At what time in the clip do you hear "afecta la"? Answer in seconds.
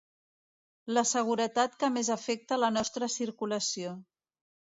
2.15-2.71